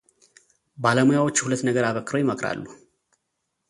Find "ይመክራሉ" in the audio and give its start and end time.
2.23-2.63